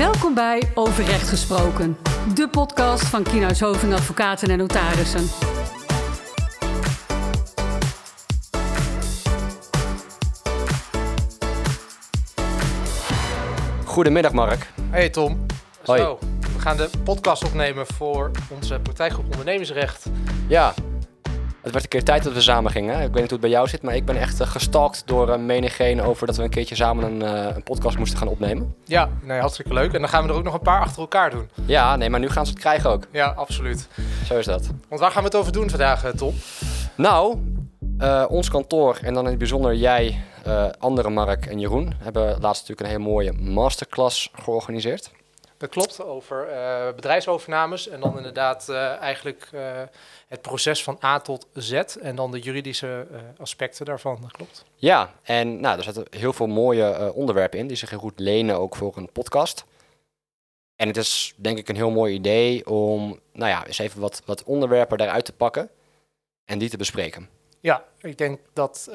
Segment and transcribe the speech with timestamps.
[0.00, 1.96] Welkom bij Over Recht Gesproken,
[2.34, 5.26] de podcast van Kienhuis Hoving Advocaten en Notarissen.
[13.84, 14.72] Goedemiddag Mark.
[14.90, 15.46] Hey Tom.
[15.84, 16.00] Hoi.
[16.00, 20.06] Zo, we gaan de podcast opnemen voor onze praktijkgroep ondernemingsrecht.
[20.48, 20.74] Ja,
[21.62, 22.94] het werd een keer tijd dat we samen gingen.
[22.94, 25.28] Ik weet niet hoe het bij jou zit, maar ik ben echt uh, gestalkt door
[25.28, 28.74] uh, menigeen over dat we een keertje samen een, uh, een, podcast moesten gaan opnemen.
[28.84, 29.92] Ja, nee, hartstikke leuk.
[29.92, 31.48] En dan gaan we er ook nog een paar achter elkaar doen.
[31.66, 33.06] Ja, nee, maar nu gaan ze het krijgen ook.
[33.10, 33.88] Ja, absoluut.
[34.26, 34.70] Zo is dat.
[34.88, 36.34] Want waar gaan we het over doen vandaag, Tom?
[36.94, 37.38] Nou,
[38.28, 40.20] ons kantoor en dan in het bijzonder jij,
[40.78, 45.10] andere Mark en Jeroen hebben laatst natuurlijk een hele mooie masterclass georganiseerd.
[45.60, 49.82] Dat klopt, over uh, bedrijfsovernames en dan inderdaad uh, eigenlijk uh,
[50.28, 53.06] het proces van A tot Z en dan de juridische
[53.38, 54.64] aspecten daarvan, dat klopt.
[54.74, 58.56] Ja, en nou, er zitten heel veel mooie onderwerpen in die zich heel goed lenen
[58.56, 59.64] ook voor een podcast.
[60.76, 64.22] En het is denk ik een heel mooi idee om nou ja, eens even wat,
[64.24, 65.70] wat onderwerpen daaruit te pakken
[66.44, 67.28] en die te bespreken.
[67.60, 68.90] Ja, ik denk dat,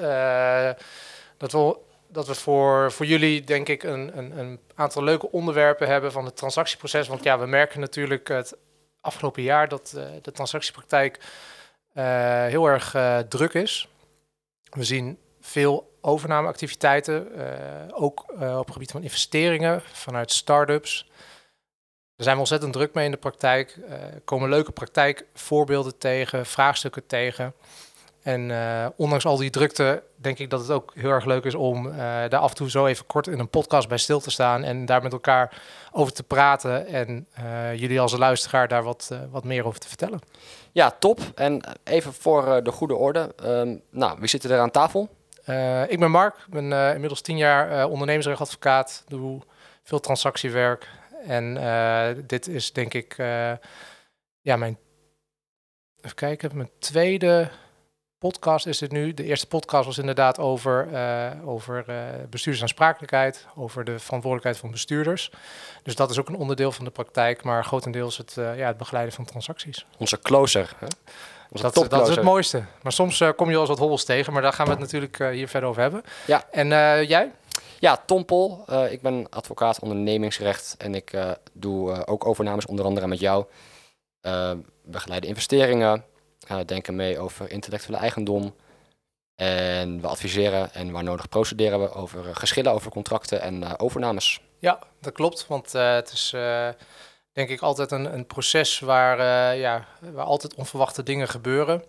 [1.37, 1.77] dat we
[2.15, 6.25] dat we voor, voor jullie, denk ik, een, een, een, aantal leuke onderwerpen hebben van
[6.25, 7.07] het transactieproces.
[7.07, 8.55] Want ja, we merken natuurlijk het
[9.01, 11.19] afgelopen jaar dat uh, de transactiepraktijk
[11.93, 12.03] uh,
[12.45, 13.87] heel erg uh, druk is.
[14.69, 17.27] We zien veel overnameactiviteiten,
[17.93, 21.09] ook op het gebied van investeringen vanuit start-ups.
[22.15, 23.77] Daar zijn we ontzettend druk mee in de praktijk.
[23.89, 27.53] Er komen leuke praktijkvoorbeelden tegen, vraagstukken tegen.
[28.25, 31.55] En uh, ondanks al die drukte, denk ik dat het ook heel erg leuk is
[31.55, 34.31] om uh, daar af en toe zo even kort in een podcast bij stil te
[34.31, 36.87] staan en daar met elkaar over te praten.
[36.87, 40.19] En uh, jullie als luisteraar daar wat, wat meer over te vertellen.
[40.71, 41.19] Ja, top.
[41.35, 43.35] En even voor de goede orde.
[43.43, 45.09] Um, nou, wie zitten er aan tafel?
[45.87, 49.41] ik ben Mark, ik ben inmiddels tien jaar ondernemingsrechtadvocaat, doe
[49.83, 50.89] veel transactiewerk.
[51.27, 51.57] En
[52.27, 53.15] dit is denk ik,
[54.41, 54.77] ja, mijn,
[56.01, 57.49] even kijken, mijn tweede
[58.19, 59.13] podcast is dit nu.
[59.13, 61.95] De eerste podcast was inderdaad over, uh, over uh,
[62.29, 65.31] bestuurdersaansprakelijkheid, over de verantwoordelijkheid van bestuurders.
[65.83, 68.77] Dus dat is ook een onderdeel van de praktijk, maar grotendeels het, uh, ja, het
[68.77, 69.85] begeleiden van transacties.
[69.97, 70.73] Onze closer.
[70.79, 70.85] Hè?
[71.49, 72.63] Onze dat, dat, is het mooiste.
[72.81, 75.17] Maar soms kom je wel eens wat hobbels tegen, maar daar gaan we het natuurlijk
[75.17, 76.01] hier verder over hebben.
[76.27, 76.47] Ja.
[76.51, 76.67] En
[77.07, 77.31] jij?
[77.79, 78.65] Ja, Tom Pol.
[78.89, 81.13] ik ben advocaat ondernemingsrecht en ik
[81.53, 83.45] doe ook overnames, onder andere met jou.
[84.83, 86.03] begeleide investeringen,
[86.51, 88.55] uh, denken mee over intellectuele eigendom.
[89.35, 93.73] En we adviseren en waar nodig procederen we over uh, geschillen over contracten en uh,
[93.77, 94.41] overnames.
[94.59, 95.47] Ja, dat klopt.
[95.47, 96.29] Want het is
[97.31, 99.17] denk ik altijd een, een proces waar,
[99.57, 101.83] ja, waar altijd onverwachte dingen gebeuren.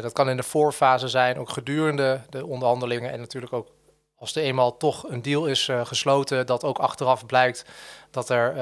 [0.00, 3.68] dat kan in de voorfase zijn, ook gedurende de onderhandelingen en natuurlijk ook
[4.16, 7.64] als er eenmaal toch een deal is gesloten, dat ook achteraf blijkt
[8.10, 8.54] dat er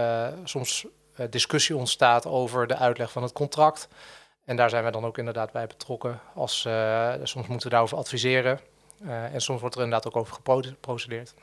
[0.44, 0.86] soms
[1.30, 3.88] discussie ontstaat over de uitleg van het contract.
[4.44, 6.20] En daar zijn we dan ook inderdaad bij betrokken.
[6.34, 8.60] Als, uh, soms moeten we daarover adviseren.
[9.02, 11.34] Uh, en soms wordt er inderdaad ook over geprocedeerd.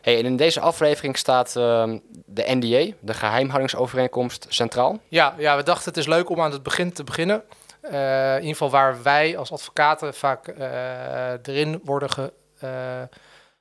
[0.00, 1.94] Hey, en in deze aflevering staat uh,
[2.26, 4.98] de NDA, de geheimhoudingsovereenkomst, centraal.
[5.08, 7.42] Ja, ja, we dachten het is leuk om aan het begin te beginnen.
[7.82, 10.48] Uh, in ieder geval waar wij als advocaten vaak
[11.42, 12.32] erin worden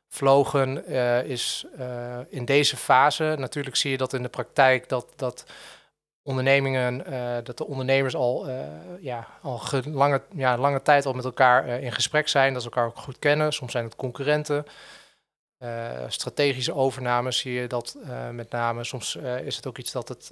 [0.10, 0.88] gevlogen,
[1.28, 1.66] is
[2.30, 3.36] in deze fase.
[3.38, 5.08] Natuurlijk zie je dat in de praktijk dat...
[5.16, 5.46] dat
[6.26, 8.60] ondernemingen, uh, dat de ondernemers al, uh,
[9.00, 12.70] ja, al lange, ja, lange tijd al met elkaar uh, in gesprek zijn, dat ze
[12.70, 13.54] elkaar ook goed kennen.
[13.54, 14.66] Soms zijn het concurrenten.
[16.08, 17.98] strategische overnames zie je dat
[18.32, 18.84] met name.
[18.84, 20.32] Soms is het ook iets dat het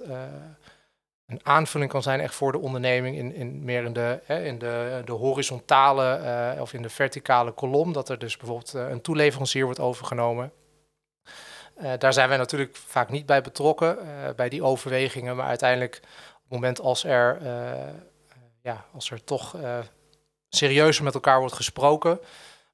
[1.26, 5.02] een aanvulling kan zijn echt voor de onderneming in, in meer in de, in de,
[5.04, 7.92] de horizontale of in de verticale kolom.
[7.92, 10.52] Dat er dus bijvoorbeeld een toeleverancier wordt overgenomen.
[11.82, 15.36] Uh, daar zijn wij natuurlijk vaak niet bij betrokken, uh, bij die overwegingen.
[15.36, 17.48] Maar uiteindelijk, op het moment als er, uh,
[18.62, 19.56] ja, als er toch
[20.48, 22.20] serieuzer met elkaar wordt gesproken,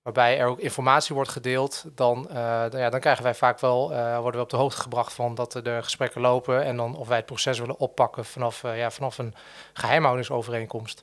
[0.03, 3.89] waarbij er ook informatie wordt gedeeld, dan, ja, dan krijgen wij vaak wel,
[4.21, 7.17] worden we op de hoogte gebracht van dat de gesprekken lopen en dan of wij
[7.17, 9.35] het proces willen oppakken vanaf, ja, vanaf een
[9.73, 11.03] geheimhoudingsovereenkomst.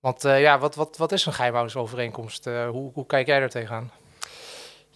[0.00, 2.44] Want ja, wat, wat, wat is een geheimhoudingsovereenkomst?
[2.44, 3.90] hoe, hoe kijk jij daar tegenaan?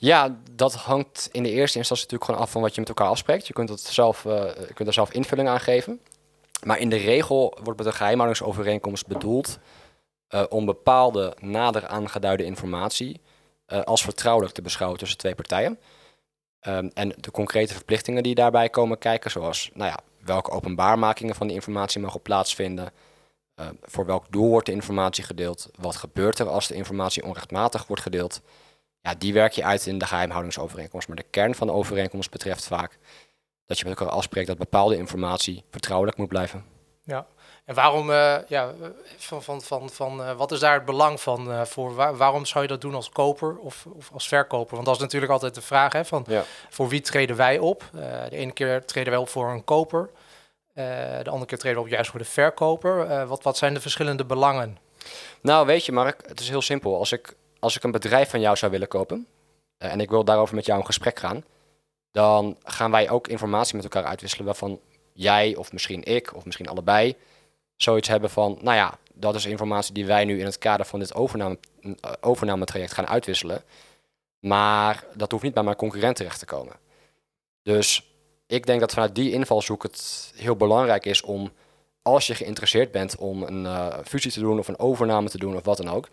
[0.00, 3.08] Ja, dat hangt in de eerste instantie natuurlijk gewoon af van wat je met elkaar
[3.08, 3.46] afspreekt.
[3.46, 6.00] Je kunt, het zelf, uh, je kunt er zelf invulling aan geven.
[6.62, 9.58] Maar in de regel wordt met een geheimhoudingsovereenkomst bedoeld
[10.30, 13.20] uh, om bepaalde nader aangeduide informatie
[13.68, 15.78] uh, als vertrouwelijk te beschouwen tussen twee partijen.
[16.66, 21.46] Um, en de concrete verplichtingen die daarbij komen kijken, zoals nou ja, welke openbaarmakingen van
[21.46, 22.92] die informatie mogen plaatsvinden,
[23.82, 28.02] voor welk doel wordt de informatie gedeeld, wat gebeurt er als de informatie onrechtmatig wordt
[28.02, 28.40] gedeeld
[29.08, 31.08] ja, die werk je uit in de geheimhoudingsovereenkomst.
[31.08, 32.98] Maar de kern van de overeenkomst betreft vaak
[33.66, 36.64] dat je met elkaar afspreekt dat bepaalde informatie vertrouwelijk moet blijven.
[37.02, 37.26] Ja,
[37.64, 38.72] en waarom, uh, ja,
[39.16, 41.94] van, van, van, van uh, wat is daar het belang van uh, voor?
[41.94, 44.74] Waar, waarom zou je dat doen als koper of, of als verkoper?
[44.74, 46.44] Want dat is natuurlijk altijd de vraag, hè, van Ja.
[46.70, 47.84] voor wie treden wij op?
[47.92, 50.10] de ene keer treden wij op voor een koper,
[50.74, 53.26] de andere keer treden we op juist voor de verkoper.
[53.26, 54.78] wat, wat zijn de verschillende belangen?
[55.40, 56.98] Nou, weet je, Mark, het is heel simpel.
[56.98, 59.26] Als ik, als ik een bedrijf van jou zou willen kopen
[59.78, 61.44] en ik wil daarover met jou in gesprek gaan,
[62.10, 64.80] dan gaan wij ook informatie met elkaar uitwisselen waarvan
[65.12, 67.16] jij of misschien ik of misschien allebei
[67.76, 70.98] zoiets hebben van, nou ja, dat is informatie die wij nu in het kader van
[70.98, 73.62] dit overname, uh, overnametraject gaan uitwisselen.
[74.40, 76.76] Maar dat hoeft niet bij mijn concurrent terecht te komen.
[77.62, 78.12] Dus
[78.46, 81.52] ik denk dat vanuit die invalshoek het heel belangrijk is om,
[82.02, 85.56] als je geïnteresseerd bent om een uh, fusie te doen of een overname te doen
[85.56, 86.08] of wat dan ook,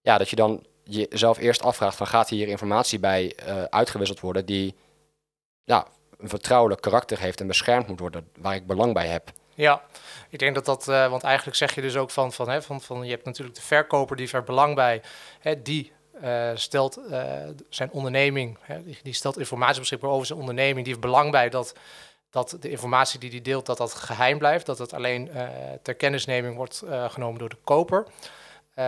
[0.00, 4.46] ja, dat je dan jezelf eerst afvraagt van gaat hier informatie bij uh, uitgewisseld worden
[4.46, 4.74] die
[5.64, 5.86] ja,
[6.18, 9.32] een vertrouwelijk karakter heeft en beschermd moet worden, waar ik belang bij heb.
[9.54, 9.82] Ja,
[10.28, 12.80] ik denk dat dat, uh, want eigenlijk zeg je dus ook van, van, hè, van,
[12.80, 15.02] van je hebt natuurlijk de verkoper die er belang bij,
[15.40, 15.92] hè, die
[16.22, 17.00] uh, stelt
[17.68, 21.48] zijn onderneming, hè, die, die, stelt informatie beschikbaar over zijn onderneming, die heeft belang bij
[21.48, 21.74] dat,
[22.30, 25.30] dat de informatie die hij deelt, dat dat geheim blijft, dat het alleen
[25.82, 28.06] ter kennisneming wordt genomen door de koper.
[28.78, 28.84] Um,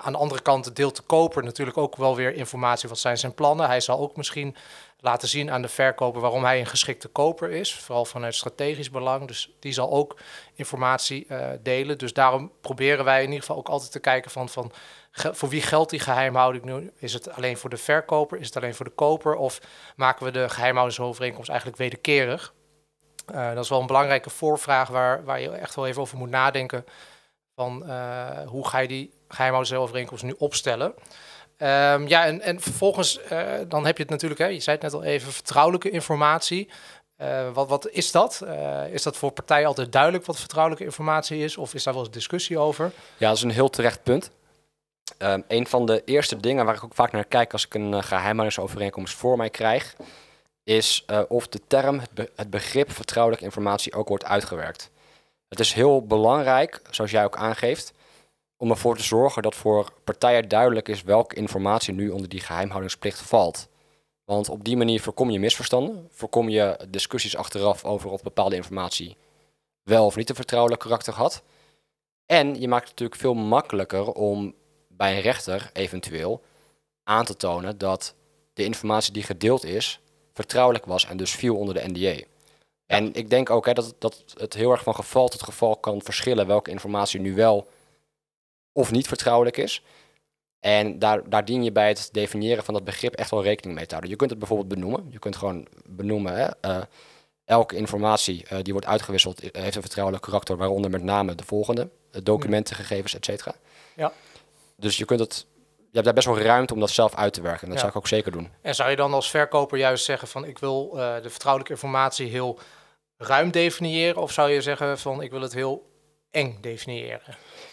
[0.00, 2.88] aan de andere kant deelt de koper natuurlijk ook wel weer informatie.
[2.88, 3.66] Wat zijn zijn plannen?
[3.66, 4.56] Hij zal ook misschien
[5.00, 7.74] laten zien aan de verkoper waarom hij een geschikte koper is.
[7.74, 9.26] Vooral vanuit strategisch belang.
[9.26, 10.16] Dus die zal ook
[10.54, 11.98] informatie uh, delen.
[11.98, 14.72] Dus daarom proberen wij in ieder geval ook altijd te kijken van, van
[15.12, 16.92] voor wie geldt die geheimhouding nu?
[16.98, 18.38] Is het alleen voor de verkoper?
[18.38, 19.34] Is het alleen voor de koper?
[19.34, 19.60] Of
[19.96, 22.54] maken we de geheimhoudersovereenkomst eigenlijk wederkerig?
[23.34, 26.30] Uh, dat is wel een belangrijke voorvraag waar, waar je echt wel even over moet
[26.30, 26.84] nadenken.
[27.56, 30.94] Van uh, hoe ga je die geheimhoudersovereenkomst nu opstellen?
[31.58, 34.84] Um, ja, en, en vervolgens uh, dan heb je het natuurlijk, hè, je zei het
[34.84, 36.70] net al even, vertrouwelijke informatie.
[37.18, 38.42] Uh, wat, wat is dat?
[38.90, 41.56] Is dat voor partijen altijd duidelijk wat vertrouwelijke informatie is?
[41.56, 42.92] Of is daar wel eens discussie over?
[43.16, 44.30] Ja, dat is een heel terecht punt.
[45.18, 48.02] Um, een van de eerste dingen waar ik ook vaak naar kijk als ik een
[48.04, 49.96] geheimhoudingsovereenkomst voor mij krijg,
[50.64, 52.00] is of de term,
[52.36, 54.90] het begrip vertrouwelijke informatie ook wordt uitgewerkt.
[55.54, 57.92] Het is heel belangrijk, zoals jij ook aangeeft,
[58.56, 63.20] om ervoor te zorgen dat voor partijen duidelijk is welke informatie nu onder die geheimhoudingsplicht
[63.20, 63.68] valt.
[64.24, 69.16] Want op die manier voorkom je misverstanden, voorkom je discussies achteraf over of bepaalde informatie
[69.82, 71.42] wel of niet een vertrouwelijk karakter had.
[72.26, 74.54] En je maakt het natuurlijk veel makkelijker om
[74.88, 76.42] bij een rechter eventueel
[77.04, 78.14] aan te tonen dat
[78.52, 80.00] de informatie die gedeeld is
[80.32, 82.33] vertrouwelijk was en dus viel onder de NDA.
[82.86, 82.96] Ja.
[82.96, 86.02] En ik denk ook hè, dat, dat het heel erg van geval tot geval kan
[86.02, 87.68] verschillen welke informatie nu wel
[88.72, 89.82] of niet vertrouwelijk is.
[90.60, 93.84] En daar, daar dien je bij het definiëren van dat begrip echt wel rekening mee
[93.84, 94.10] te houden.
[94.10, 95.06] Je kunt het bijvoorbeeld benoemen.
[95.10, 96.82] Je kunt gewoon benoemen, hè, uh,
[97.44, 101.88] elke informatie uh, die wordt uitgewisseld heeft een vertrouwelijk karakter, waaronder met name de volgende,
[102.22, 103.54] documentengegevens, et cetera.
[103.96, 104.12] Ja.
[104.76, 105.46] Dus je kunt het,
[105.94, 107.62] je hebt daar best wel ruimte om dat zelf uit te werken.
[107.62, 107.80] En dat ja.
[107.80, 108.50] zou ik ook zeker doen.
[108.62, 112.28] En zou je dan als verkoper juist zeggen van ik wil uh, de vertrouwelijke informatie
[112.28, 112.58] heel
[113.16, 114.22] ruim definiëren?
[114.22, 115.90] Of zou je zeggen van ik wil het heel
[116.30, 117.20] eng definiëren?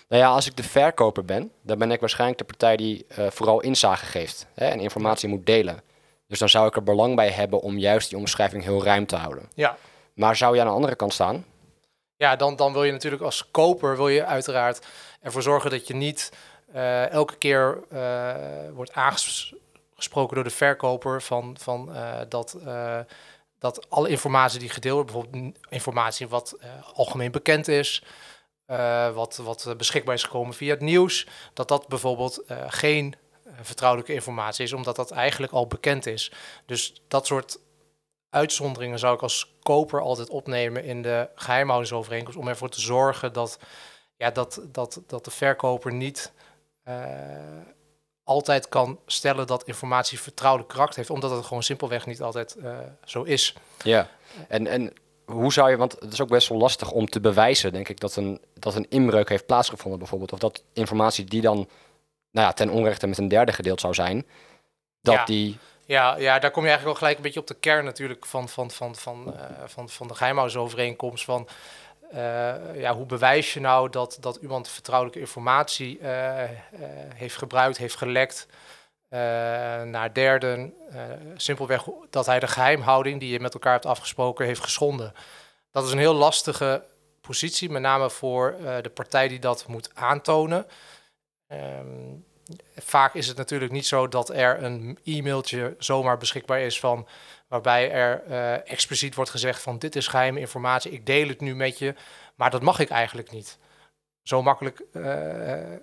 [0.08, 3.28] Nou ja, als ik de verkoper ben, dan ben ik waarschijnlijk de partij die uh,
[3.30, 5.82] vooral inzage geeft hè, en informatie moet delen.
[6.28, 9.16] Dus dan zou ik er belang bij hebben om juist die omschrijving heel ruim te
[9.16, 9.50] houden.
[9.54, 9.78] Ja.
[10.14, 11.46] Maar zou je aan de andere kant staan?
[12.16, 14.86] Ja, dan, dan wil je natuurlijk als koper wil je uiteraard
[15.22, 16.32] ervoor zorgen dat je niet
[16.76, 18.36] uh, elke keer uh,
[18.74, 22.58] wordt aangesproken door de verkoper van, van uh, dat,
[23.60, 26.58] dat alle informatie die gedeeld wordt, bijvoorbeeld informatie wat
[26.94, 28.04] algemeen bekend is,
[29.14, 33.16] wat, wat beschikbaar is gekomen via het nieuws, dat dat bijvoorbeeld geen
[33.62, 36.32] vertrouwelijke informatie is, omdat dat eigenlijk al bekend is.
[36.66, 37.60] Dus dat soort
[38.30, 43.60] uitzonderingen zou ik als koper altijd opnemen in de geheimhoudingsovereenkomst, om ervoor te zorgen dat,
[44.18, 46.32] ja, dat, dat, dat de verkoper niet
[48.24, 52.58] altijd kan stellen dat informatie vertrouwelijk karakter heeft, omdat het gewoon simpelweg niet altijd
[53.06, 53.56] zo is.
[53.84, 54.10] Ja,
[54.48, 54.94] en, en
[55.26, 58.00] hoe zou je, want het is ook best wel lastig om te bewijzen, denk ik,
[58.00, 60.34] dat een, dat een inbreuk heeft plaatsgevonden bijvoorbeeld.
[60.34, 61.70] Of dat informatie die dan
[62.32, 64.26] nou ja, ten onrechte met een derde gedeeld zou zijn,
[65.02, 65.26] dat ja.
[65.26, 65.58] die...
[65.86, 68.50] Ja, ja, daar kom je eigenlijk wel gelijk een beetje op de kern natuurlijk van,
[68.50, 71.26] van, van, van, uh, van, van de geheimhoudingsovereenkomst.
[71.26, 71.48] Van,
[72.76, 76.08] ja, hoe bewijs je nou dat, dat iemand vertrouwelijke informatie uh,
[77.16, 78.48] heeft gebruikt, heeft gelekt...
[79.86, 80.74] Naar derden,
[81.36, 85.14] simpelweg dat hij de geheimhouding die je met elkaar hebt afgesproken heeft geschonden.
[85.72, 86.84] Dat is een heel lastige
[87.22, 90.66] positie, met name voor de partij die dat moet aantonen.
[91.48, 92.26] Um,
[92.76, 97.08] vaak is het natuurlijk niet zo dat er een e-mailtje zomaar beschikbaar is van
[97.52, 101.56] waarbij er uh, expliciet wordt gezegd van dit is geheime informatie, ik deel het nu
[101.56, 101.96] met je,
[102.36, 103.58] maar dat mag ik eigenlijk niet.
[104.24, 105.78] Zo makkelijk, uh,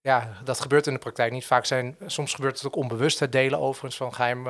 [0.00, 1.46] ja, dat gebeurt in de praktijk niet.
[1.46, 4.46] Vaak zijn, soms gebeurt het ook onbewust het delen overigens van geheim,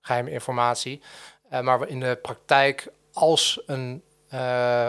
[0.00, 1.02] geheime informatie.
[1.48, 4.02] maar in de praktijk, als een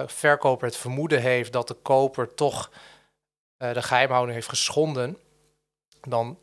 [0.06, 2.72] verkoper het vermoeden heeft dat de koper toch
[3.58, 5.18] de geheimhouding heeft geschonden,
[6.02, 6.38] dan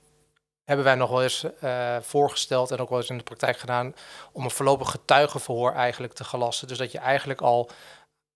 [0.69, 3.95] hebben wij nog wel eens uh, voorgesteld en ook wel eens in de praktijk gedaan
[4.33, 6.69] om een voorlopig getuigenverhoor eigenlijk te gelassen.
[6.69, 7.71] Dus dat je eigenlijk al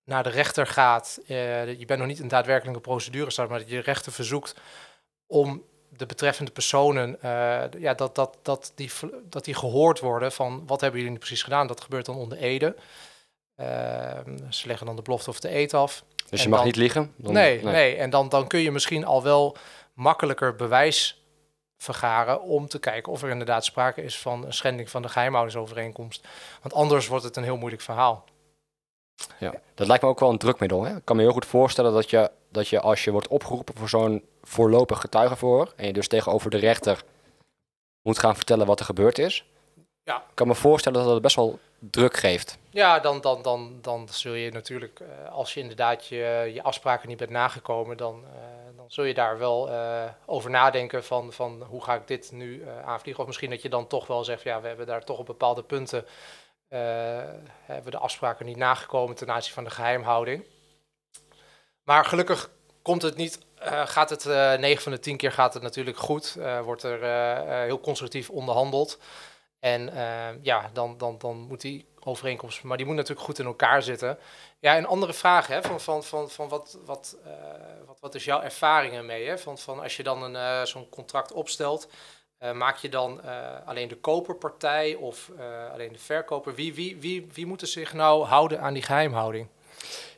[0.05, 1.19] naar de rechter gaat.
[1.29, 4.55] Uh, je bent nog niet een daadwerkelijke procedure start, maar dat je de rechter verzoekt
[5.27, 8.91] om de betreffende personen, uh, ja, dat, dat, dat, die,
[9.25, 11.67] dat die gehoord worden van wat hebben jullie nu precies gedaan.
[11.67, 12.77] Dat gebeurt dan onder ede.
[13.57, 16.05] Ehm, ze leggen dan de belofte of de eet af.
[16.31, 17.15] Dus je mag niet liegen?
[17.17, 17.97] Dan, nee, nee, nee.
[17.97, 19.57] En dan, dan kun je misschien al wel
[19.95, 21.22] makkelijker bewijs
[21.83, 26.29] vergaren om te kijken of er inderdaad sprake is van een schending van de geheimhoudersovereenkomst.
[26.62, 28.25] Want anders wordt het een heel moeilijk verhaal.
[29.39, 30.85] Ja, dat lijkt me ook wel een drukmiddel.
[30.85, 30.97] Hè?
[30.97, 33.89] Ik kan me heel goed voorstellen dat je, dat je als je wordt opgeroepen voor
[33.89, 37.05] zo'n voorlopig getuigenverhoor en je dus tegenover de rechter
[38.03, 39.45] moet gaan vertellen wat er gebeurd is.
[40.04, 40.16] Ja.
[40.16, 42.59] Ik kan me voorstellen dat dat best wel druk geeft.
[42.71, 47.09] Ja, dan, dan, dan, dan zul je natuurlijk, uh, als je inderdaad je, je afspraken
[47.09, 51.62] niet bent nagekomen, dan, uh, dan zul je daar wel uh, over nadenken van, van
[51.62, 53.23] hoe ga ik dit nu aanvliegen.
[53.23, 55.62] Of misschien dat je dan toch wel zegt, ja, we hebben daar toch op bepaalde
[55.62, 56.06] punten,
[56.68, 60.44] hebben we de afspraken niet nagekomen ten aanzien van de geheimhouding.
[61.82, 62.50] Maar gelukkig
[62.82, 63.38] komt het niet,
[63.85, 64.25] gaat het
[64.61, 66.38] 9 van de 10 keer gaat het natuurlijk goed.
[66.64, 67.02] wordt er
[67.64, 68.99] heel constructief onderhandeld.
[69.62, 73.45] En uh, ja, dan, dan, dan moet die overeenkomst, maar die moet natuurlijk goed in
[73.45, 74.19] elkaar zitten.
[74.59, 77.33] Ja, een andere vraag, hè, van, van, van, van wat, wat, uh,
[77.87, 79.26] wat, wat is jouw ervaring ermee?
[79.26, 79.38] Hè?
[79.38, 81.88] Van, van als je dan een, uh, zo'n contract opstelt,
[82.54, 83.21] maak je dan
[83.64, 85.31] alleen de koperpartij of
[85.73, 86.54] alleen de verkoper?
[86.54, 89.49] Wie, wie, wie, wie moet er zich nou houden aan die geheimhouding?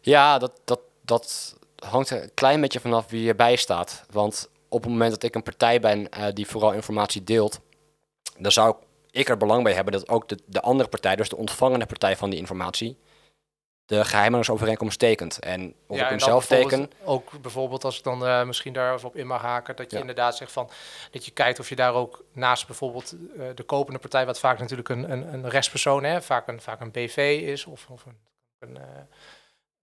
[0.00, 4.04] Ja, dat, dat, dat hangt er een klein beetje vanaf wie erbij staat.
[4.10, 7.60] Want op het moment dat ik een partij ben die vooral informatie deelt,
[8.38, 8.76] dan zou ik
[9.14, 12.16] ik er belang bij hebben dat ook de, de andere partij, dus de ontvangende partij
[12.16, 12.98] van die informatie,
[13.86, 15.38] de geheimhoudingsovereenkomst tekent.
[15.38, 16.90] En of ik hem zelf teken.
[17.04, 20.52] Ook bijvoorbeeld als ik dan uh, misschien daarop in mag haken, dat je inderdaad zegt
[20.52, 20.70] van
[21.10, 24.58] dat je kijkt of je daar ook naast bijvoorbeeld uh, de kopende partij, wat vaak
[24.58, 28.18] natuurlijk een, een, een rechtspersoon, hè, vaak, een, vaak een BV is of, of een,
[28.58, 28.78] een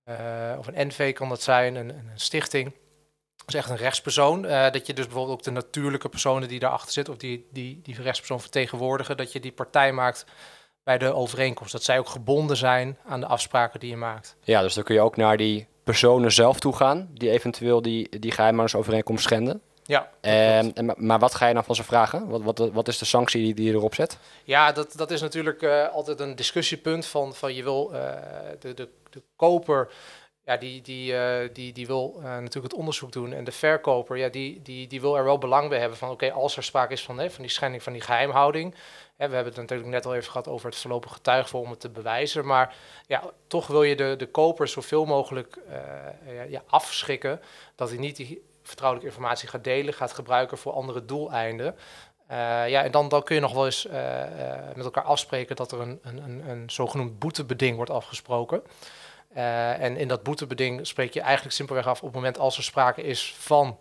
[0.10, 2.74] uh, of een NV kan dat zijn, een, een stichting
[3.48, 4.46] is echt een rechtspersoon.
[4.46, 7.80] Uh, dat je dus bijvoorbeeld ook de natuurlijke personen die daarachter zitten, of die, die,
[7.84, 10.26] die rechtspersoon vertegenwoordigen, dat je die partij maakt
[10.84, 11.72] bij de overeenkomst.
[11.72, 14.36] Dat zij ook gebonden zijn aan de afspraken die je maakt.
[14.44, 18.20] Ja, dus dan kun je ook naar die personen zelf toe gaan, die eventueel die,
[18.20, 19.62] die geheimhoudingsovereenkomst schenden.
[19.84, 20.10] Ja.
[20.22, 22.28] En, en, maar wat ga je dan van ze vragen?
[22.28, 24.18] Wat, wat, wat is de sanctie die, die je erop zet?
[24.44, 28.00] Ja, dat, dat is natuurlijk uh, altijd een discussiepunt van, van je wil uh,
[28.60, 29.92] de, de, de koper
[30.46, 33.34] ja, die, die, uh, die, die wil uh, natuurlijk het onderzoek doen.
[33.34, 36.32] En de verkoper, ja, die, die, die wil er wel belang bij hebben van oké,
[36.32, 38.76] als er sprake is van, hè, van die schending van die geheimhouding.
[39.16, 41.80] Hè, we hebben het natuurlijk net al even gehad over het voorlopige getuigvoer om het
[41.80, 42.46] te bewijzen.
[42.46, 42.76] Maar
[43.08, 47.42] ja, toch wil je de, de koper zoveel mogelijk uh, ja, ja, afschrikken
[47.76, 51.76] dat hij niet die vertrouwelijke informatie gaat delen, gaat gebruiken voor andere doeleinden.
[52.68, 53.88] ja, en dan, dan kun je nog wel eens
[54.76, 58.64] met elkaar afspreken dat er een, een, een, een zogenoemd boetebeding wordt afgesproken.
[59.36, 62.64] Uh, en in dat boetebeding spreek je eigenlijk simpelweg af op het moment als er
[62.64, 63.80] sprake is van,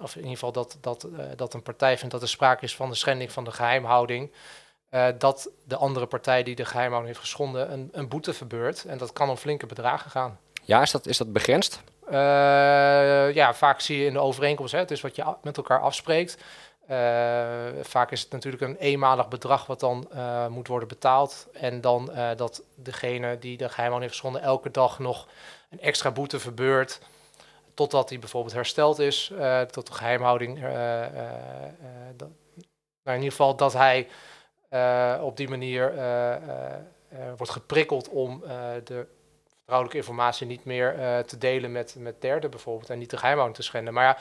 [0.00, 2.76] of in ieder geval dat, dat, uh, dat een partij vindt dat er sprake is
[2.76, 4.32] van de schending van de geheimhouding,
[4.90, 8.84] uh, dat de andere partij die de geheimhouding heeft geschonden een, een boete verbeurt.
[8.84, 10.38] En dat kan om flinke bedragen gaan.
[10.64, 11.82] Ja, is dat, is dat begrensd?
[13.34, 16.36] ja, vaak zie je in de overeenkomst, hè, het is wat je met elkaar afspreekt.
[16.90, 21.46] Uh, vaak is het natuurlijk een eenmalig bedrag wat dan uh, moet worden betaald.
[21.52, 25.28] En dan uh, dat degene die de geheimhouding heeft geschonden elke dag nog
[25.68, 27.00] een extra boete verbeurt.
[27.74, 29.32] Totdat hij bijvoorbeeld hersteld is.
[29.70, 30.60] tot de geheimhouding.
[32.16, 32.28] Dat,
[33.02, 34.08] nou in ieder geval dat hij
[35.20, 35.94] op die manier
[37.36, 38.42] wordt geprikkeld om
[38.84, 39.06] de
[39.70, 43.58] vertrouwelijke informatie niet meer uh, te delen met, met derden bijvoorbeeld en niet de geheimhouding
[43.58, 43.94] te schenden.
[43.94, 44.16] Maar ja,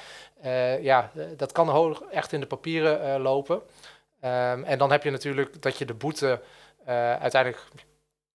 [0.46, 3.56] uh, ja dat kan hoog echt in de papieren lopen.
[3.56, 6.42] Um, en dan heb je natuurlijk dat je de boete
[7.20, 7.64] uiteindelijk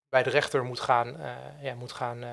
[0.09, 1.17] bij de rechter moet gaan,
[1.61, 2.25] ja, moet gaan,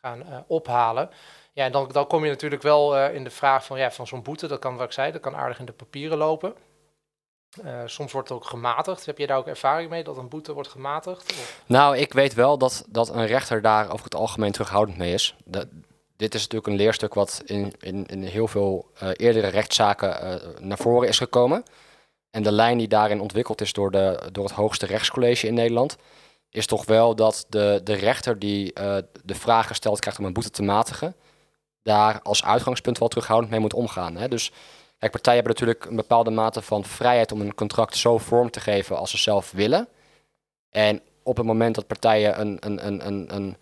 [0.00, 1.10] gaan ophalen.
[1.52, 4.22] Ja, en dan, dan kom je natuurlijk wel in de vraag van, ja, van zo'n
[4.22, 6.54] boete, dat kan wat ik zei, dat kan aardig in de papieren lopen.
[7.64, 9.06] Uh, soms wordt het ook gematigd.
[9.06, 11.34] Heb je daar ook ervaring mee dat een boete wordt gematigd?
[11.66, 15.36] Nou, ik weet wel dat, dat een rechter daar over het algemeen terughoudend mee is.
[16.16, 20.48] Dit is natuurlijk een leerstuk wat in, in, in heel veel eh, eerdere rechtszaken eh,
[20.60, 21.62] naar voren is gekomen.
[22.30, 25.96] En de lijn die daarin ontwikkeld is door, de, door het hoogste rechtscollege in Nederland,
[26.50, 30.32] is toch wel dat de, de rechter die eh, de vraag gesteld krijgt om een
[30.32, 31.14] boete te matigen,
[31.82, 34.16] daar als uitgangspunt wel terughoudend mee moet omgaan.
[34.16, 34.28] Hè?
[34.28, 34.52] Dus
[35.10, 38.96] partijen hebben natuurlijk een bepaalde mate van vrijheid om een contract zo vorm te geven
[38.96, 39.88] als ze zelf willen.
[40.70, 43.56] En op het moment dat partijen een, een, een, een, een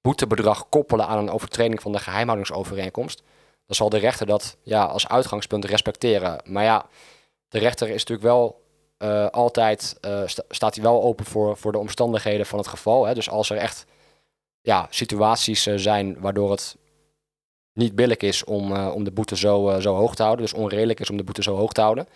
[0.00, 3.22] boetebedrag koppelen aan een overtreding van de geheimhoudingsovereenkomst,
[3.66, 6.40] dan zal de rechter dat ja, als uitgangspunt respecteren.
[6.44, 6.86] Maar ja,
[7.48, 8.62] de rechter is natuurlijk wel
[8.98, 13.04] uh, altijd, sta, staat hij wel open voor, voor de omstandigheden van het geval.
[13.04, 13.14] Hè?
[13.14, 13.86] Dus als er echt
[14.60, 16.76] ja, situaties uh, zijn waardoor het
[17.74, 21.10] niet billig is om, om de boete zo, zo hoog te houden, dus onredelijk is
[21.10, 22.08] om de boete zo hoog te houden,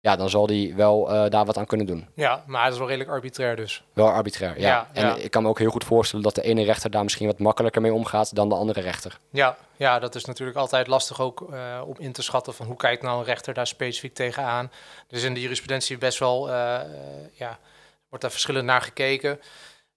[0.00, 2.08] ja, dan zal die wel uh, daar wat aan kunnen doen.
[2.14, 3.84] Ja, maar het is wel redelijk arbitrair dus.
[3.92, 4.68] Wel arbitrair, ja.
[4.68, 5.16] Ja, en ja.
[5.16, 7.82] ik kan me ook heel goed voorstellen dat de ene rechter daar misschien wat makkelijker
[7.82, 9.18] mee omgaat dan de andere rechter.
[9.30, 12.76] Ja, ja dat is natuurlijk altijd lastig ook uh, om in te schatten van hoe
[12.76, 14.70] kijkt nou een rechter daar specifiek tegenaan.
[15.06, 16.54] Dus in de jurisprudentie best wel, uh,
[17.32, 17.58] ja,
[18.08, 19.40] wordt daar verschillend naar gekeken.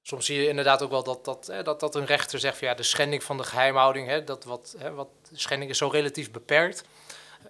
[0.06, 2.68] Soms zie je inderdaad ook wel dat, dat, hè, dat, dat een rechter zegt van
[2.68, 6.32] ja, de schending van de geheimhouding, hè, dat wat, hè, wat, schending is zo relatief
[6.32, 6.84] beperkt.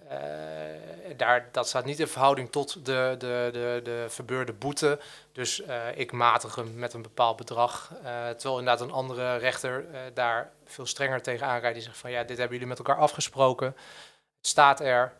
[0.04, 4.98] Uh, daar, dat staat niet in verhouding tot de, de, de, de verbeurde boete.
[5.32, 7.90] Dus uh, ik matig hem met een bepaald bedrag.
[7.92, 11.76] Uh, terwijl inderdaad een andere rechter daar veel strenger tegen aanrijdt.
[11.76, 13.66] Die zegt van ja, dit hebben jullie met elkaar afgesproken.
[13.66, 15.12] Het staat er.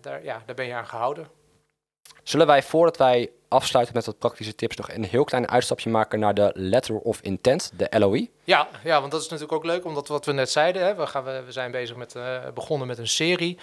[0.00, 1.28] daar, ja, daar ben je aan gehouden.
[2.22, 6.18] Zullen wij voordat wij afsluiten met wat praktische tips nog een heel klein uitstapje maken
[6.18, 8.30] naar de letter of intent, de LOI?
[8.44, 11.06] Ja, ja want dat is natuurlijk ook leuk, omdat wat we net zeiden, hè, we,
[11.06, 12.16] gaan, we, zijn bezig met,
[12.54, 13.58] begonnen met een serie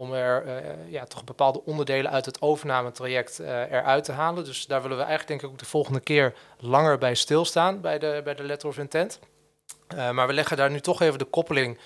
[0.00, 4.44] om er uh, ja, toch bepaalde onderdelen uit het overnametraject uh, eruit te halen.
[4.44, 7.98] Dus daar willen we eigenlijk denk ik ook de volgende keer langer bij stilstaan bij
[7.98, 9.18] de, bij de letter of intent.
[10.12, 11.78] Maar we leggen daar nu toch even de koppeling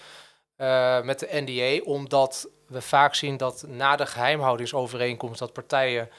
[1.02, 6.10] met de NDA, omdat we vaak zien dat na de geheimhoudingsovereenkomst dat partijen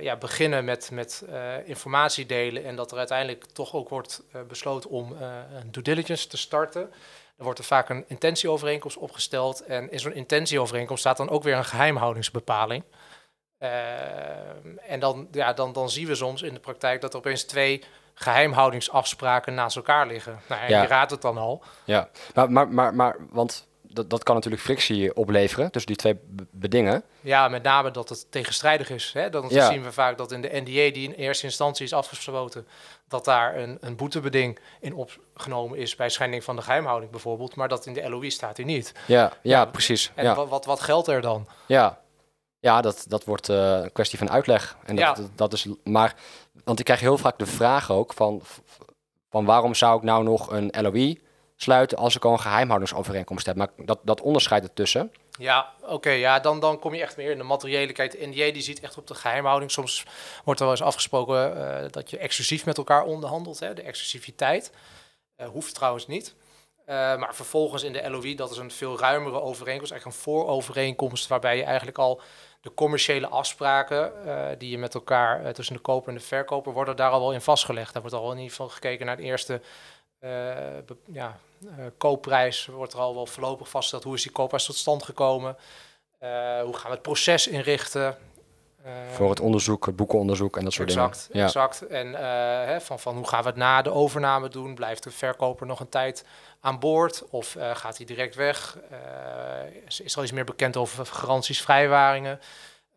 [0.00, 1.24] ja, beginnen met, met
[1.64, 5.16] informatie delen en dat er uiteindelijk toch ook wordt besloten om
[5.52, 6.92] een due diligence te starten.
[7.36, 9.60] Er wordt er vaak een intentieovereenkomst opgesteld.
[9.60, 12.84] En in zo'n intentieovereenkomst staat dan ook weer een geheimhoudingsbepaling.
[14.86, 17.84] En dan, ja, dan, dan zien we soms in de praktijk dat er opeens twee
[18.14, 20.40] geheimhoudingsafspraken naast elkaar liggen.
[20.48, 20.82] Nou, ja.
[20.82, 21.62] Je raadt het dan al.
[21.84, 26.18] Ja, maar, maar, maar, maar want dat, dat kan natuurlijk frictie opleveren tussen die twee
[26.50, 27.02] bedingen.
[27.20, 29.10] Ja, met name dat het tegenstrijdig is.
[29.12, 29.30] Hè?
[29.30, 29.70] Dan ja.
[29.70, 32.66] zien we vaak dat in de NDA, die in eerste instantie is afgesloten,
[33.08, 37.68] dat daar een, een boetebeding in opgenomen is bij schending van de geheimhouding bijvoorbeeld, maar
[37.68, 38.92] dat in de LOI staat hij niet.
[39.06, 40.10] Ja, ja, ja precies.
[40.14, 40.34] En ja.
[40.34, 41.46] Wat, wat, wat geldt er dan?
[41.66, 42.00] Ja,
[42.60, 44.76] ja dat, dat wordt uh, een kwestie van uitleg.
[44.84, 45.14] En dat, Ja.
[45.14, 46.14] dat, dat is, maar,
[46.64, 48.42] want ik krijg heel vaak de vraag ook van,
[49.30, 51.24] van waarom zou ik nou nog een LOI
[51.56, 53.56] sluiten als ik al een geheimhoudingsovereenkomst heb.
[53.56, 55.12] Maar dat, dat onderscheid ertussen.
[55.38, 57.92] Ja, oké, ja, dan, dan kom je echt meer in de materiële.
[57.92, 59.70] Kijk, NDA die ziet echt op de geheimhouding.
[59.70, 60.04] Soms
[60.44, 63.58] wordt er wel eens afgesproken uh, dat je exclusief met elkaar onderhandelt.
[63.60, 63.74] Hè?
[63.74, 64.72] De exclusiviteit
[65.36, 66.34] uh, hoeft trouwens niet.
[66.80, 69.92] Uh, maar vervolgens in de LOI, dat is een veel ruimere overeenkomst.
[69.92, 72.20] Eigenlijk een voorovereenkomst waarbij je eigenlijk al
[72.60, 74.12] de commerciële afspraken
[74.58, 77.40] die je met elkaar tussen de koper en de verkoper worden daar al wel in
[77.40, 77.92] vastgelegd.
[77.92, 79.60] Daar wordt al in ieder geval gekeken naar de eerste
[81.12, 84.04] ja, uh, koopprijs wordt er al wel voorlopig vastgesteld.
[84.04, 85.56] Hoe is die koopprijs tot stand gekomen?
[86.22, 86.28] Uh,
[86.62, 88.16] hoe gaan we het proces inrichten?
[89.12, 91.46] Voor het onderzoek, het boekenonderzoek en dat soort exact, dingen.
[91.46, 92.12] Exact, En
[92.66, 94.74] hè, van, van hoe gaan we het na de overname doen?
[94.74, 96.24] Blijft de verkoper nog een tijd
[96.60, 97.24] aan boord?
[97.30, 98.78] Of gaat hij direct weg?
[99.86, 102.40] is, is er al iets meer bekend over garanties, vrijwaringen?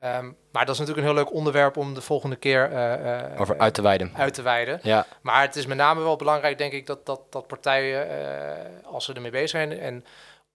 [0.03, 3.57] Um, maar dat is natuurlijk een heel leuk onderwerp om de volgende keer uh, over
[3.57, 4.11] uit te wijden.
[4.15, 4.79] Uit te wijden.
[4.83, 5.05] Ja.
[5.21, 9.05] Maar het is met name wel belangrijk, denk ik, dat, dat, dat partijen, uh, als
[9.05, 10.05] ze ermee bezig zijn, en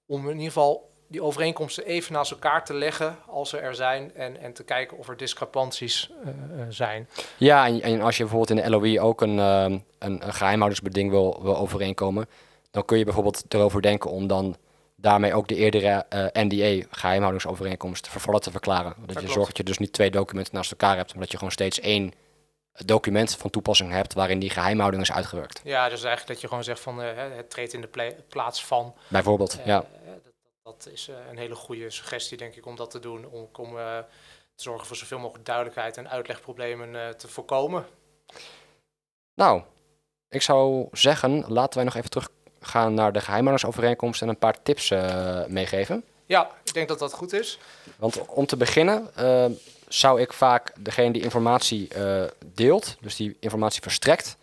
[0.07, 4.15] om in ieder geval die overeenkomsten even naast elkaar te leggen als ze er zijn
[4.15, 6.31] en, en te kijken of er discrepanties uh,
[6.69, 7.09] zijn.
[7.37, 11.41] Ja, en, en, als je bijvoorbeeld in de LOI ook een, een, een geheimhoudersbeding wil,
[11.43, 12.29] wil overeenkomen,
[12.71, 14.57] dan kun je bijvoorbeeld erover denken om dan
[15.05, 18.95] daarmee ook de eerdere uh, NDA, geheimhoudingsovereenkomst, vervallen te verklaren.
[18.99, 21.31] Dat, dat je zorgt dat je dus niet twee documenten naast elkaar hebt, maar dat
[21.31, 22.13] je gewoon steeds één
[22.73, 25.61] document van toepassing hebt waarin die geheimhouding is uitgewerkt.
[25.65, 28.65] Ja, dus eigenlijk dat je gewoon zegt van uh, het treedt in de pla plaats
[28.65, 28.95] van.
[29.09, 29.85] Bijvoorbeeld, uh, ja.
[30.23, 33.27] Dat, dat is een hele goede suggestie, denk ik, om dat te doen.
[33.27, 33.75] Om, om
[34.55, 37.87] te zorgen voor zoveel mogelijk duidelijkheid en uitlegproblemen te voorkomen.
[39.35, 39.63] Nou,
[40.29, 42.29] ik zou zeggen, laten wij nog even terug
[42.67, 46.05] gaan naar de geheimhoudingsovereenkomst en een paar tips uh, meegeven.
[46.27, 47.59] Ja, ik denk dat dat goed is.
[47.97, 49.45] Want om te beginnen uh,
[49.89, 52.25] zou ik vaak degene die informatie uh,
[52.55, 54.37] deelt, dus die informatie verstrekt,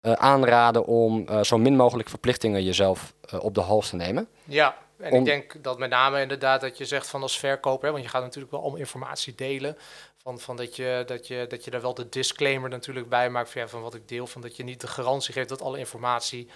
[0.00, 4.28] eh, aanraden om eh, zo min mogelijk verplichtingen jezelf eh, op de hals te nemen.
[4.44, 7.86] Ja, en Om- ik denk dat met name inderdaad dat je zegt van als verkoper,
[7.86, 9.76] hè, want je gaat natuurlijk wel om informatie delen.
[10.22, 13.50] Van, van dat, je, dat, je, dat je daar wel de disclaimer natuurlijk bij maakt
[13.50, 14.26] van, ja, van wat ik deel.
[14.26, 16.48] Van dat je niet de garantie geeft dat alle informatie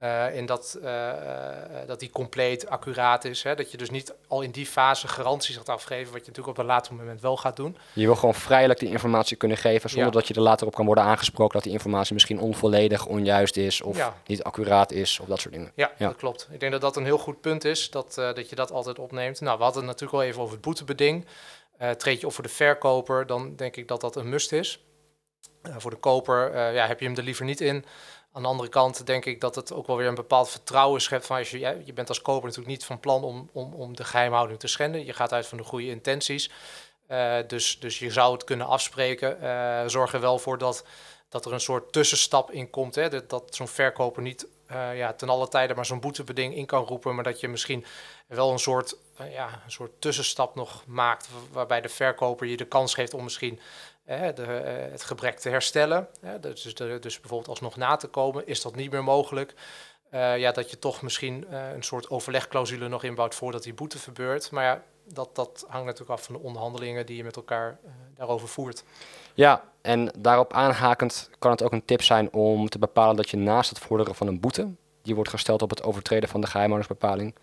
[0.00, 3.42] eh in dat, eh, eh, dat die compleet accuraat is.
[3.42, 3.54] Hè?
[3.54, 6.58] Dat je dus niet al in die fase garanties gaat afgeven, wat je natuurlijk op
[6.58, 7.76] een later moment wel gaat doen.
[7.92, 10.18] Je wil gewoon vrijelijk die informatie kunnen geven zonder Ja.
[10.18, 13.82] dat je er later op kan worden aangesproken dat die informatie misschien onvolledig, onjuist is
[13.82, 14.16] of Ja.
[14.26, 15.72] niet accuraat is of dat soort dingen.
[15.74, 16.06] Ja, Ja.
[16.06, 16.48] dat klopt.
[16.50, 19.40] Ik denk dat dat een heel goed punt is, dat, dat je dat altijd opneemt.
[19.40, 21.26] Nou, we hadden het natuurlijk al even over het boetebeding.
[21.96, 24.84] Treed je op voor de verkoper, dan denk ik dat dat een must is.
[25.76, 27.84] Voor de koper ja, heb je hem er liever niet in.
[28.32, 31.26] Aan de andere kant denk ik dat het ook wel weer een bepaald vertrouwen schept.
[31.26, 34.04] Van als je, je bent als koper natuurlijk niet van plan om, om, om de
[34.04, 35.04] geheimhouding te schenden.
[35.04, 36.50] Je gaat uit van de goede intenties.
[37.06, 39.40] Eh, dus, dus je zou het kunnen afspreken.
[39.42, 40.84] Eh, zorg er wel voor dat,
[41.28, 42.94] dat er een soort tussenstap in komt.
[42.94, 43.08] Hè?
[43.08, 46.84] Dat, dat zo'n verkoper niet eh, ja, ten alle tijde maar zo'n boetebeding in kan
[46.84, 47.14] roepen.
[47.14, 47.84] Maar dat je misschien
[48.26, 48.96] wel een soort,
[49.30, 51.28] ja, een soort tussenstap nog maakt.
[51.30, 53.60] wa- Waarbij de verkoper je de kans geeft om misschien
[54.16, 56.08] de, eh, het gebrek te herstellen.
[56.40, 58.46] Dus, de- dus bijvoorbeeld alsnog na te komen.
[58.46, 59.54] Is dat niet meer mogelijk?
[60.10, 63.98] Eh, ja, dat je toch misschien eh, een soort overlegclausule nog inbouwt voordat die boete
[63.98, 64.50] verbeurt.
[64.50, 67.78] Maar ja, dat, dat hangt natuurlijk af van de onderhandelingen die je met elkaar
[68.14, 68.84] daarover voert.
[69.34, 73.36] Ja, en daarop aanhakend kan het ook een tip zijn om te bepalen dat je
[73.36, 74.68] naast het vorderen van een boete,
[75.02, 77.34] die wordt gesteld op het overtreden van de geheimhoudingsbepaling,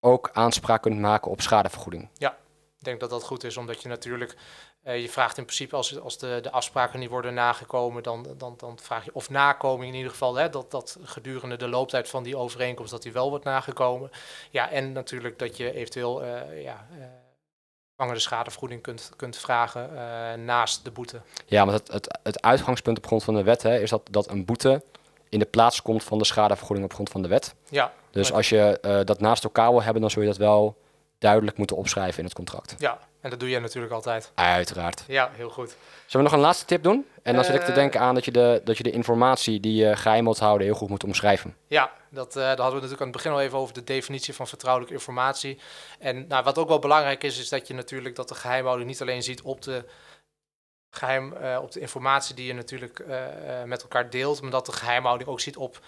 [0.00, 2.08] ook aanspraak kunt maken op schadevergoeding.
[2.18, 2.41] Ik
[2.84, 4.36] denk dat dat goed is, omdat je natuurlijk,
[4.82, 8.54] eh, je vraagt in principe als, als de, de afspraken niet worden nagekomen, dan, dan,
[8.56, 12.22] dan vraag je, of nakoming in ieder geval, hè, dat, dat gedurende de looptijd van
[12.22, 14.10] die overeenkomst, dat die wel wordt nagekomen.
[14.50, 17.04] Ja, en natuurlijk dat je eventueel eh ja, eh
[18.10, 21.20] de schadevergoeding kunt, kunt vragen eh, naast de boete.
[21.46, 24.30] Ja, want het, het, het uitgangspunt op grond van de wet hè, is dat, dat
[24.30, 24.82] een boete
[25.28, 27.54] in de plaats komt van de schadevergoeding op grond van de wet.
[27.68, 30.36] Ja, Dus Maar- als je eh, dat naast elkaar wil hebben, dan zul je dat
[30.36, 30.76] wel
[31.22, 32.74] duidelijk moeten opschrijven in het contract.
[32.78, 34.30] ja, en dat doe je natuurlijk altijd.
[34.34, 35.04] Uiteraard.
[35.06, 35.68] Ja, heel goed.
[36.06, 37.06] Zullen we nog een laatste tip doen?
[37.22, 37.74] En dan zit ik te Eh.
[37.74, 40.76] denken aan dat je, de, dat je de informatie die je geheim wilt houden heel
[40.76, 41.56] goed moet omschrijven.
[41.66, 44.34] Ja, dat, eh, daar hadden we natuurlijk aan het begin al even over de definitie
[44.34, 45.58] van vertrouwelijke informatie.
[45.98, 49.00] En nou, wat ook wel belangrijk is, is dat je natuurlijk dat de geheimhouding niet
[49.00, 49.84] alleen ziet op de,
[50.90, 53.04] geheim, eh, op de informatie die je natuurlijk
[53.66, 55.80] met elkaar deelt, maar dat de geheimhouding ook ziet op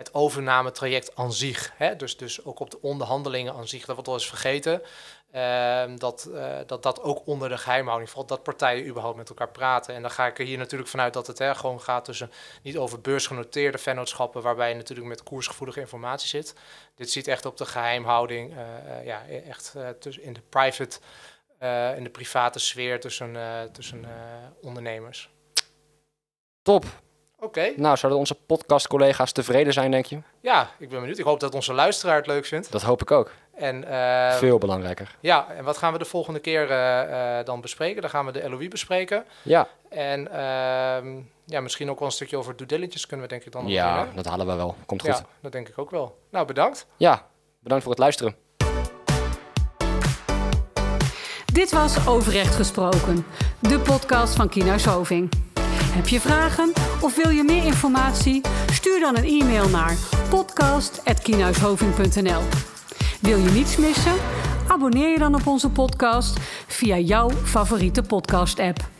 [0.00, 1.72] het overnametraject aan zich.
[1.76, 1.96] Hè?
[1.96, 3.84] Dus, dus ook op de onderhandelingen aan zich.
[3.84, 4.82] Dat wordt wel eens vergeten.
[5.30, 8.28] Ehm, dat, eh, dat dat ook onder de geheimhouding valt.
[8.28, 9.94] Dat partijen überhaupt met elkaar praten.
[9.94, 12.30] En dan ga ik er hier natuurlijk vanuit dat het hè, gewoon gaat tussen
[12.62, 16.54] niet over beursgenoteerde vennootschappen, waarbij je natuurlijk met koersgevoelige informatie zit.
[16.94, 20.98] Dit ziet echt op de geheimhouding, eh, eh, ja, echt eh, tussen in de private,
[21.96, 23.36] in de private sfeer tussen,
[23.72, 24.04] tussen
[24.60, 25.30] ondernemers.
[26.62, 26.84] Top.
[27.42, 30.18] Oké, Nou, zouden onze podcastcollega's tevreden zijn, denk je?
[30.40, 31.18] ja, ik ben benieuwd.
[31.18, 32.72] Ik hoop dat onze luisteraar het leuk vindt.
[32.72, 33.30] Dat hoop ik ook.
[33.54, 35.16] En, eh, Veel belangrijker.
[35.20, 38.00] Ja, en wat gaan we de volgende keer eh, eh, dan bespreken?
[38.00, 39.24] Dan gaan we de LOI bespreken.
[39.42, 43.44] Ja, En ehm, ja, misschien ook wel een stukje over due diligence kunnen we denk
[43.46, 44.74] ik dan nog ja dat halen we wel.
[44.86, 45.16] Komt goed.
[45.16, 46.18] Ja, dat denk ik ook wel.
[46.30, 46.86] Nou, bedankt.
[46.96, 47.26] Ja,
[47.60, 48.36] bedankt voor het luisteren.
[51.52, 53.26] Dit was Overrecht Gesproken,
[53.58, 55.49] de podcast van Kienhuis Hoving.
[55.90, 58.40] Heb je vragen of wil je meer informatie?
[58.72, 59.96] Stuur dan een e-mail naar
[60.28, 62.42] podcast.kienhuishoving.nl
[63.20, 64.14] Wil je niets missen?
[64.68, 68.99] Abonneer je dan op onze podcast via jouw favoriete podcast-app.